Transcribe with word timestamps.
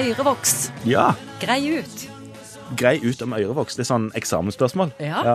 Ørevoks. 0.00 0.70
Ja. 0.88 1.10
Grei 1.42 1.60
ut. 1.76 2.08
Grei 2.78 2.96
ut 3.04 3.20
om 3.22 3.34
ørevoks. 3.36 3.76
Det 3.76 3.84
er 3.84 3.88
sånn 3.90 4.06
eksamensspørsmål. 4.16 4.94
Ja. 5.02 5.20
ja. 5.26 5.34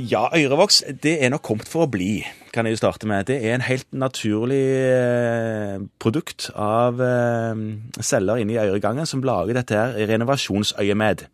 Ja, 0.00 0.22
ørevoks 0.34 0.80
det 1.02 1.12
er 1.22 1.30
nok 1.30 1.44
kommet 1.44 1.68
for 1.68 1.84
å 1.84 1.90
bli, 1.90 2.22
kan 2.54 2.66
jeg 2.66 2.74
jo 2.74 2.80
starte 2.80 3.06
med. 3.10 3.28
Det 3.28 3.36
er 3.44 3.54
en 3.58 3.66
helt 3.66 3.86
naturlig 3.92 4.62
eh, 4.80 5.76
produkt 6.02 6.48
av 6.56 7.02
eh, 7.04 7.62
celler 8.00 8.40
inni 8.42 8.58
øregangen 8.58 9.06
som 9.06 9.22
lager 9.26 9.60
dette 9.60 9.76
her 9.76 9.98
renovasjonsøyemed. 10.10 11.26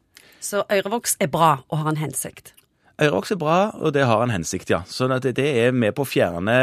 Så 0.43 0.65
ørevoks 0.73 1.17
er 1.23 1.31
bra 1.33 1.55
og 1.69 1.85
har 1.85 1.93
en 1.95 2.03
hensikt. 2.03 2.53
Ørevoks 3.01 3.33
er 3.33 3.41
bra, 3.41 3.59
og 3.77 3.95
det 3.95 4.05
har 4.09 4.25
en 4.25 4.35
hensikt, 4.35 4.73
ja. 4.73 4.83
Så 4.89 5.09
det, 5.09 5.37
det 5.37 5.49
er 5.63 5.73
med 5.73 5.97
på 5.97 6.05
å 6.05 6.11
fjerne 6.11 6.59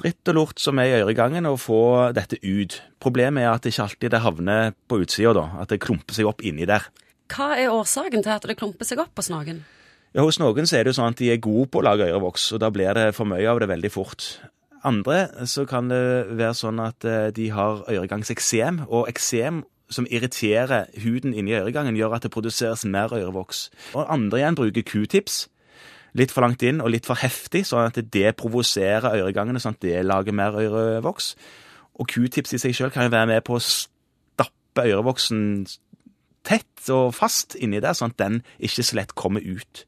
dritt 0.00 0.30
og 0.32 0.36
lort 0.38 0.60
som 0.62 0.78
er 0.82 0.90
i 0.90 0.98
øregangen, 1.00 1.46
og 1.48 1.60
få 1.62 1.80
dette 2.16 2.38
ut. 2.42 2.80
Problemet 3.02 3.44
er 3.44 3.52
at 3.52 3.64
det 3.64 3.74
ikke 3.74 3.86
alltid 3.88 4.14
det 4.14 4.22
havner 4.24 4.74
på 4.88 5.00
utsida, 5.02 5.32
da. 5.36 5.46
At 5.62 5.72
det 5.72 5.80
klumper 5.84 6.16
seg 6.16 6.28
opp 6.30 6.44
inni 6.46 6.68
der. 6.68 6.88
Hva 7.32 7.54
er 7.58 7.72
årsaken 7.74 8.22
til 8.22 8.34
at 8.36 8.46
det 8.46 8.58
klumper 8.58 8.86
seg 8.86 9.00
opp 9.02 9.16
hos 9.18 9.30
noen? 9.32 9.64
Ja, 10.16 10.22
Hos 10.24 10.38
noen 10.40 10.68
så 10.68 10.78
er 10.78 10.86
det 10.86 10.94
jo 10.94 11.00
sånn 11.00 11.12
at 11.12 11.20
de 11.20 11.32
er 11.32 11.40
gode 11.42 11.68
på 11.68 11.82
å 11.82 11.84
lage 11.84 12.06
ørevoks, 12.08 12.48
og 12.56 12.62
da 12.62 12.70
blir 12.72 12.94
det 12.96 13.10
for 13.16 13.28
mye 13.28 13.48
av 13.50 13.58
det 13.60 13.68
veldig 13.68 13.90
fort. 13.92 14.28
Andre 14.86 15.46
så 15.50 15.66
kan 15.68 15.90
det 15.90 15.98
være 16.38 16.54
sånn 16.56 16.78
at 16.80 17.04
eh, 17.04 17.32
de 17.36 17.50
har 17.52 17.82
øregangseksem, 17.90 18.84
og 18.86 19.10
eksem 19.10 19.64
som 19.92 20.06
irriterer 20.10 20.88
huden 21.02 21.34
inni 21.34 21.54
øregangen, 21.58 21.98
gjør 21.98 22.16
at 22.16 22.24
det 22.26 22.32
produseres 22.34 22.86
mer 22.88 23.12
ørevoks. 23.12 23.68
Og 23.94 24.06
andre 24.08 24.40
igjen 24.40 24.58
bruker 24.58 24.86
q-tips. 24.86 25.46
Litt 26.16 26.32
for 26.32 26.46
langt 26.46 26.62
inn 26.64 26.80
og 26.80 26.92
litt 26.94 27.08
for 27.08 27.18
heftig, 27.20 27.66
sånn 27.68 27.90
at 27.90 27.98
det 28.12 28.36
provoserer 28.40 29.18
øregangene, 29.18 29.60
sånn 29.60 29.76
at 29.76 29.84
det 29.84 30.04
lager 30.06 30.36
mer 30.36 30.56
ørevoks. 30.56 31.34
Og 32.00 32.08
q-tips 32.12 32.56
i 32.56 32.60
seg 32.60 32.76
sjøl 32.76 32.92
kan 32.94 33.06
jo 33.06 33.12
være 33.14 33.30
med 33.34 33.44
på 33.44 33.56
å 33.56 33.62
stappe 33.62 34.84
ørevoksen 34.84 35.42
tett 36.46 36.90
og 36.94 37.10
fast 37.16 37.56
inni 37.58 37.80
der, 37.82 37.96
sånn 37.96 38.14
at 38.14 38.20
den 38.22 38.40
ikke 38.62 38.84
så 38.86 38.98
lett 39.00 39.14
kommer 39.18 39.44
ut. 39.44 39.84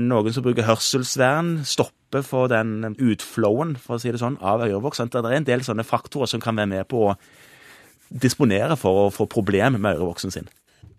Noen 0.00 0.32
som 0.32 0.44
bruker 0.46 0.64
hørselsvern, 0.68 1.60
stopper 1.68 2.24
for 2.26 2.50
den 2.50 2.96
utflowen, 2.96 3.76
for 3.78 3.98
å 3.98 4.02
si 4.02 4.12
det 4.12 4.22
sånn, 4.22 4.40
av 4.40 4.64
ørevoks. 4.64 5.02
Sånn 5.02 5.12
det 5.12 5.22
er 5.22 5.36
en 5.36 5.48
del 5.48 5.64
sånne 5.66 5.84
faktorer 5.86 6.30
som 6.30 6.42
kan 6.42 6.56
være 6.56 6.72
med 6.72 6.88
på 6.90 7.10
å 7.10 7.16
disponere 8.10 8.78
for 8.80 9.06
å 9.06 9.10
få 9.14 9.28
problemer 9.30 9.78
med 9.78 9.98
ørevoksen 9.98 10.34
sin. 10.34 10.48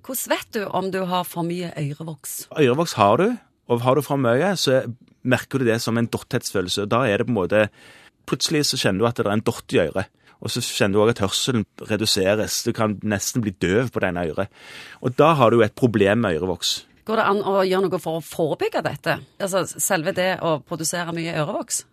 Hvordan 0.05 0.31
vet 0.31 0.53
du 0.55 0.61
om 0.65 0.91
du 0.93 1.01
har 1.09 1.25
for 1.27 1.45
mye 1.45 1.73
ørevoks? 1.77 2.45
Ørevoks 2.57 2.95
har 2.97 3.21
du, 3.21 3.27
og 3.69 3.83
har 3.85 3.95
du 3.95 4.03
for 4.05 4.19
mye, 4.19 4.53
så 4.57 4.81
merker 5.21 5.61
du 5.61 5.67
det 5.69 5.81
som 5.83 5.97
en 5.97 6.09
dotthetsfølelse. 6.09 6.87
Da 6.89 7.03
er 7.07 7.21
det 7.21 7.29
på 7.29 7.35
en 7.35 7.41
måte 7.43 7.67
Plutselig 8.29 8.67
så 8.69 8.77
kjenner 8.77 9.01
du 9.01 9.05
at 9.09 9.17
det 9.17 9.25
er 9.25 9.33
en 9.33 9.41
dott 9.43 9.73
i 9.73 9.79
øret. 9.81 10.11
Og 10.45 10.51
så 10.53 10.61
kjenner 10.61 10.93
du 10.93 11.01
òg 11.03 11.09
at 11.15 11.21
hørselen 11.23 11.65
reduseres. 11.89 12.59
Du 12.63 12.69
kan 12.73 12.93
nesten 13.01 13.41
bli 13.43 13.53
døv 13.61 13.89
på 13.91 14.01
det 14.01 14.11
ene 14.11 14.27
øret. 14.29 14.53
Og 15.01 15.15
da 15.17 15.31
har 15.37 15.49
du 15.49 15.57
jo 15.57 15.65
et 15.65 15.75
problem 15.75 16.21
med 16.23 16.37
ørevoks. 16.37 16.85
Går 17.05 17.17
det 17.17 17.25
an 17.27 17.41
å 17.41 17.55
gjøre 17.65 17.87
noe 17.87 17.99
for 18.01 18.19
å 18.19 18.25
forebygge 18.25 18.83
dette? 18.85 19.17
Altså 19.41 19.65
selve 19.73 20.13
det 20.17 20.35
å 20.45 20.59
produsere 20.61 21.13
mye 21.17 21.33
ørevoks? 21.41 21.83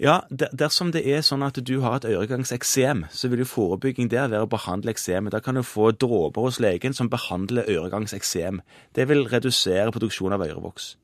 Ja, 0.00 0.18
der, 0.28 0.52
dersom 0.52 0.90
det 0.92 1.06
er 1.08 1.22
sånn 1.24 1.44
at 1.44 1.56
du 1.64 1.78
har 1.80 1.96
et 1.96 2.08
øregangseksem, 2.08 3.06
så 3.08 3.30
vil 3.32 3.44
jo 3.44 3.48
forebygging 3.48 4.10
der 4.12 4.28
være 4.28 4.44
å 4.44 4.50
behandle 4.52 4.92
eksemet. 4.92 5.32
Da 5.32 5.40
kan 5.44 5.56
du 5.56 5.64
få 5.64 5.92
dråper 5.96 6.44
hos 6.44 6.60
legen 6.60 6.96
som 6.96 7.08
behandler 7.12 7.68
øregangseksem. 7.68 8.60
Det 8.96 9.08
vil 9.08 9.24
redusere 9.32 9.92
produksjonen 9.94 10.36
av 10.36 10.44
ørevoks. 10.48 10.94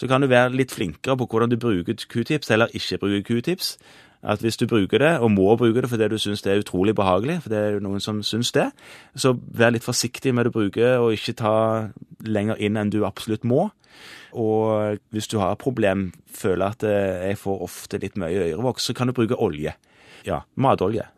Så 0.00 0.08
kan 0.08 0.22
du 0.24 0.30
være 0.30 0.54
litt 0.56 0.72
flinkere 0.72 1.18
på 1.20 1.26
hvordan 1.28 1.50
du 1.52 1.58
bruker 1.60 1.92
q-tips 2.08 2.48
eller 2.54 2.72
ikke 2.72 2.98
bruker 3.02 3.26
q-tips. 3.26 3.74
At 4.22 4.40
hvis 4.40 4.56
du 4.60 4.66
bruker 4.68 5.00
det, 5.00 5.10
og 5.20 5.30
må 5.32 5.56
bruke 5.56 5.80
det 5.80 5.88
fordi 5.88 6.08
du 6.12 6.18
syns 6.20 6.42
det 6.44 6.52
er 6.52 6.60
utrolig 6.60 6.94
behagelig, 6.96 7.38
for 7.42 7.52
det 7.52 7.58
er 7.58 7.76
jo 7.76 7.84
noen 7.84 8.00
som 8.04 8.22
syns 8.24 8.52
det, 8.52 8.66
så 9.16 9.32
vær 9.36 9.72
litt 9.72 9.84
forsiktig 9.84 10.34
med 10.36 10.44
det 10.44 10.52
du 10.52 10.58
bruker, 10.58 10.98
og 11.00 11.16
ikke 11.16 11.36
ta 11.40 11.54
lenger 12.24 12.60
inn 12.60 12.76
enn 12.80 12.92
du 12.92 13.00
absolutt 13.08 13.44
må. 13.48 13.70
Og 14.36 15.00
hvis 15.12 15.28
du 15.28 15.38
har 15.40 15.56
et 15.56 15.62
problem, 15.62 16.10
føler 16.32 16.76
at 16.76 16.84
jeg 16.84 17.40
får 17.40 17.64
ofte 17.64 18.00
litt 18.00 18.20
mye 18.20 18.52
ørevoks, 18.52 18.90
så 18.90 18.96
kan 18.96 19.08
du 19.08 19.16
bruke 19.16 19.40
olje. 19.40 19.72
Ja, 20.28 20.44
matolje. 20.56 21.08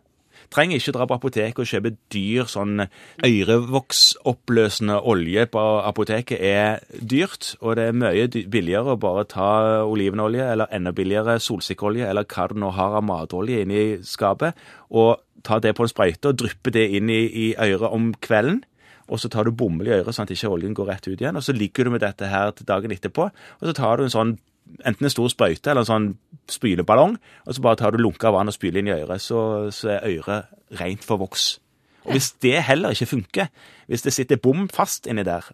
Trenger 0.51 0.79
ikke 0.79 0.95
dra 0.95 1.07
på 1.07 1.17
apoteket 1.19 1.63
og 1.63 1.69
kjøpe 1.69 1.93
dyr 2.13 2.49
sånn 2.51 2.85
øyrevoksoppløsende 3.23 4.99
olje 4.99 5.45
på 5.53 5.63
apoteket 5.87 6.41
er 6.43 6.83
dyrt, 6.99 7.53
og 7.61 7.77
det 7.79 7.89
er 7.89 7.99
mye 8.03 8.27
billigere 8.27 8.95
å 8.95 9.01
bare 9.01 9.27
ta 9.29 9.51
olivenolje 9.85 10.49
eller 10.55 10.71
enda 10.73 10.93
billigere 10.95 11.39
solsikkeolje 11.43 12.09
eller 12.09 12.27
hva 12.27 12.47
du 12.49 12.57
nå 12.59 12.73
har 12.75 12.97
av 12.99 13.05
matolje 13.07 13.63
inni 13.63 13.85
skapet, 14.07 14.57
og 14.91 15.21
ta 15.43 15.59
det 15.59 15.75
på 15.75 15.85
en 15.85 15.91
sprøyte 15.91 16.31
og 16.31 16.39
dryppe 16.39 16.71
det 16.73 16.85
inn 16.97 17.09
i, 17.11 17.23
i 17.27 17.47
øret 17.55 17.91
om 17.91 18.13
kvelden. 18.23 18.63
Og 19.11 19.19
så 19.19 19.27
tar 19.29 19.43
du 19.45 19.51
bomull 19.51 19.89
i 19.89 19.95
øret 19.97 20.15
sånn 20.15 20.29
at 20.29 20.31
ikke 20.31 20.53
oljen 20.53 20.75
går 20.77 20.87
rett 20.87 21.07
ut 21.09 21.19
igjen. 21.19 21.35
Og 21.35 21.43
så 21.43 21.55
ligger 21.55 21.85
du 21.85 21.93
med 21.93 22.03
dette 22.05 22.29
her 22.31 22.53
til 22.55 22.67
dagen 22.69 22.93
etterpå, 22.95 23.27
og 23.27 23.67
så 23.67 23.75
tar 23.75 23.99
du 23.99 24.05
en 24.05 24.13
sånn 24.13 24.37
enten 24.85 25.07
en 25.07 25.13
stor 25.13 25.29
sprøyte 25.31 25.71
eller 25.71 25.83
en 25.83 25.89
sånn 25.89 26.07
spyleballong, 26.51 27.17
og 27.47 27.55
så 27.55 27.63
bare 27.63 27.79
tar 27.79 27.93
du 27.93 28.01
lunka 28.01 28.31
vann 28.33 28.51
og 28.51 28.55
spyler 28.55 28.81
inn 28.81 28.91
i 28.91 28.95
øret, 28.95 29.23
så, 29.23 29.69
så 29.73 29.95
er 29.97 30.07
øret 30.17 30.79
rent 30.79 31.05
for 31.05 31.21
voks. 31.21 31.57
Og 32.03 32.15
hvis 32.15 32.33
det 32.43 32.57
heller 32.67 32.95
ikke 32.95 33.11
funker, 33.13 33.51
hvis 33.87 34.03
det 34.03 34.15
sitter 34.15 34.41
bom 34.41 34.67
fast 34.71 35.07
inni 35.07 35.23
der, 35.27 35.45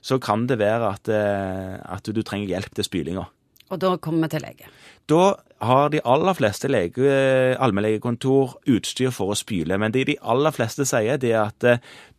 så 0.00 0.18
kan 0.22 0.46
det 0.48 0.60
være 0.60 0.92
at, 0.94 1.10
at 1.10 2.10
du 2.14 2.22
trenger 2.22 2.54
hjelp 2.54 2.74
til 2.74 2.86
spylinga. 2.86 3.26
Og 3.70 3.78
da 3.82 3.94
kommer 4.02 4.26
vi 4.26 4.34
til 4.34 4.44
lege. 4.44 4.70
Da 5.10 5.34
har 5.66 5.90
de 5.92 6.00
aller 6.08 6.34
fleste 6.34 6.70
lege, 6.70 7.10
allmennlegekontor 7.60 8.56
utstyr 8.70 9.10
for 9.12 9.32
å 9.32 9.38
spyle, 9.38 9.76
men 9.78 9.92
det 9.92 10.06
de 10.08 10.16
aller 10.22 10.54
fleste 10.54 10.86
sier, 10.88 11.18
det 11.20 11.34
er 11.34 11.50
at 11.50 11.66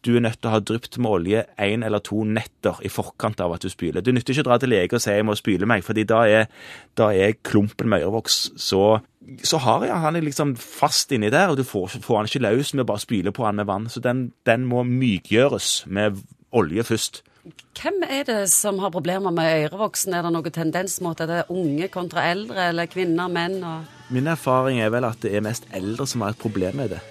du 0.06 0.12
er 0.16 0.24
nødt 0.26 0.40
til 0.42 0.50
å 0.50 0.54
ha 0.56 0.62
drypt 0.62 0.98
med 1.02 1.12
olje 1.12 1.44
én 1.62 1.86
eller 1.86 2.04
to 2.06 2.24
netter 2.28 2.80
i 2.86 2.92
forkant 2.92 3.42
av 3.42 3.56
at 3.56 3.66
du 3.66 3.72
spyler. 3.72 4.04
Du 4.06 4.12
nytter 4.14 4.36
ikke 4.36 4.46
å 4.46 4.50
dra 4.52 4.60
til 4.62 4.74
lege 4.74 4.98
og 4.98 5.02
si 5.02 5.12
'jeg 5.12 5.26
må 5.26 5.36
spyle 5.36 5.66
meg', 5.66 5.84
fordi 5.84 6.04
da 6.04 6.22
er, 6.28 6.48
da 6.96 7.10
er 7.10 7.40
klumpen 7.44 7.90
med 7.90 8.04
ørevoks 8.04 8.52
så 8.58 9.02
så 9.44 9.58
har 9.58 9.86
jeg 9.86 10.02
han 10.02 10.18
liksom 10.24 10.56
fast 10.58 11.12
inni 11.12 11.30
der, 11.30 11.52
og 11.52 11.58
du 11.58 11.64
får, 11.64 12.02
får 12.02 12.18
han 12.18 12.26
ikke 12.30 12.46
løs 12.46 12.74
med 12.74 12.84
å 12.84 12.90
bare 12.90 13.04
spyle 13.04 13.32
på 13.32 13.46
han 13.46 13.56
med 13.56 13.70
vann. 13.70 13.90
Så 13.90 14.02
den, 14.04 14.32
den 14.46 14.66
må 14.66 14.84
mykgjøres 14.84 15.86
med 15.88 16.18
olje 16.52 16.84
først. 16.84 17.22
Hvem 17.42 18.04
er 18.06 18.26
det 18.28 18.42
som 18.54 18.78
har 18.84 18.92
problemer 18.94 19.34
med 19.34 19.64
ørevoksen? 19.64 20.14
Er 20.14 20.28
det 20.28 20.34
noen 20.36 20.54
tendens 20.54 21.00
mot 21.02 21.18
at 21.18 21.30
det 21.32 21.40
er 21.42 21.54
unge 21.54 21.88
kontra 21.90 22.28
eldre, 22.30 22.68
eller 22.70 22.90
kvinner, 22.92 23.32
menn? 23.34 23.58
Og... 23.66 23.90
Min 24.14 24.30
erfaring 24.30 24.82
er 24.84 24.94
vel 24.94 25.08
at 25.10 25.24
det 25.26 25.34
er 25.34 25.46
mest 25.46 25.66
eldre 25.74 26.06
som 26.06 26.22
har 26.22 26.36
et 26.36 26.42
problem 26.42 26.78
med 26.84 26.94
det. 26.94 27.02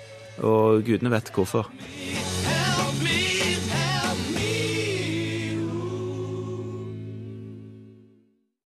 Og 0.47 0.85
gudene 0.87 1.11
vet 1.11 1.33
hvorfor. 1.35 1.73